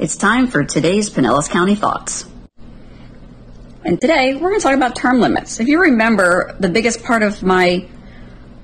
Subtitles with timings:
[0.00, 2.24] It's time for today's Pinellas County Thoughts.
[3.84, 5.60] And today we're going to talk about term limits.
[5.60, 7.86] If you remember, the biggest part of my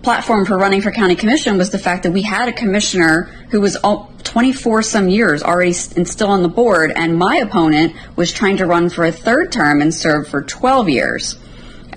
[0.01, 3.61] platform for running for county commission was the fact that we had a commissioner who
[3.61, 3.77] was
[4.22, 8.65] 24 some years already and still on the board, and my opponent was trying to
[8.65, 11.39] run for a third term and serve for 12 years.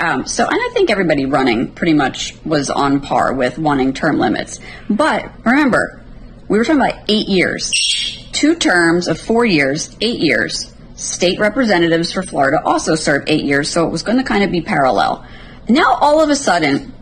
[0.01, 4.19] Um, so, and I think everybody running pretty much was on par with wanting term
[4.19, 4.59] limits.
[4.89, 6.03] But remember,
[6.49, 7.71] we were talking about eight years,
[8.39, 10.73] two terms of four years, eight years.
[10.95, 14.51] State representatives for Florida also served eight years, so it was going to kind of
[14.51, 15.27] be parallel.
[15.67, 16.93] Now, all of a sudden,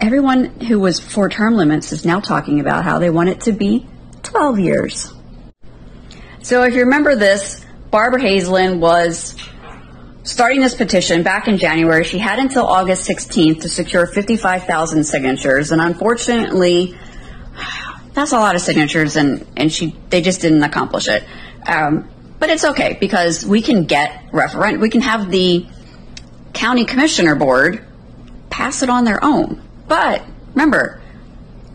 [0.00, 3.52] everyone who was for term limits is now talking about how they want it to
[3.52, 3.86] be
[4.22, 5.12] 12 years.
[6.42, 9.36] So if you remember this, Barbara Haselden was
[10.22, 12.04] starting this petition back in January.
[12.04, 16.98] She had until August 16th to secure 55,000 signatures, and unfortunately,
[18.18, 21.24] that's a lot of signatures, and, and she they just didn't accomplish it.
[21.66, 22.08] Um,
[22.38, 24.80] but it's okay because we can get referent.
[24.80, 25.66] We can have the
[26.52, 27.84] county commissioner board
[28.50, 29.62] pass it on their own.
[29.86, 31.00] But remember,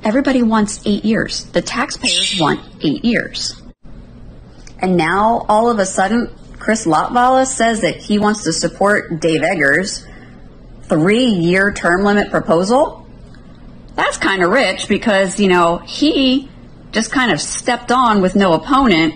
[0.04, 1.46] everybody wants eight years.
[1.46, 3.62] The taxpayers want eight years.
[4.80, 9.44] And now, all of a sudden, Chris Latvala says that he wants to support Dave
[9.44, 10.06] Eggers'
[10.84, 13.03] three year term limit proposal.
[13.96, 16.50] That's kind of rich because, you know, he
[16.92, 19.16] just kind of stepped on with no opponent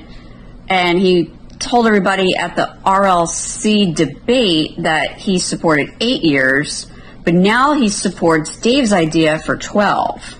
[0.70, 6.88] and he told everybody at the RLC debate that he supported eight years
[7.28, 10.38] but now he supports Dave's idea for 12.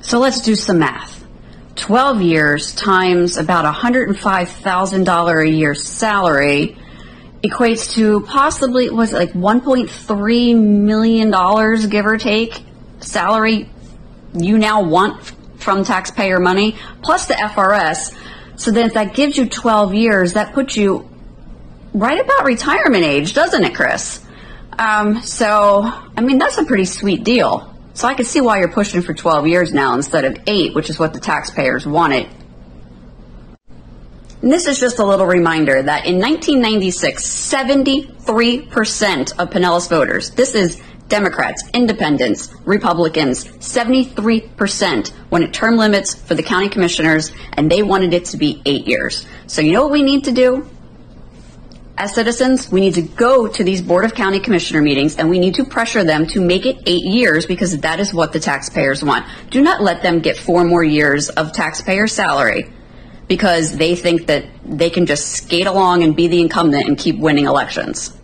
[0.00, 1.26] So let's do some math.
[1.74, 6.76] 12 years times about $105,000 a year salary
[7.42, 12.64] equates to possibly, was it like $1.3 million, give or take,
[13.04, 13.68] salary
[14.34, 18.14] you now want from taxpayer money, plus the FRS.
[18.56, 21.08] So then if that gives you 12 years, that puts you
[21.92, 24.24] right about retirement age, doesn't it, Chris?
[24.78, 27.74] Um, so, I mean, that's a pretty sweet deal.
[27.94, 30.90] So I can see why you're pushing for 12 years now instead of eight, which
[30.90, 32.28] is what the taxpayers wanted.
[34.42, 40.54] And this is just a little reminder that in 1996, 73% of Pinellas voters, this
[40.54, 48.14] is Democrats, Independents, Republicans, 73% wanted term limits for the county commissioners, and they wanted
[48.14, 49.26] it to be eight years.
[49.46, 50.68] So you know what we need to do?
[51.96, 55.38] as citizens, we need to go to these Board of County Commissioner meetings and we
[55.38, 59.04] need to pressure them to make it eight years because that is what the taxpayers
[59.04, 59.26] want.
[59.50, 62.70] Do not let them get four more years of taxpayer salary
[63.28, 67.18] because they think that they can just skate along and be the incumbent and keep
[67.18, 68.16] winning elections.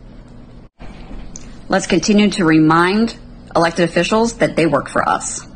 [1.70, 3.16] Let's continue to remind
[3.54, 5.46] elected officials that they work for us.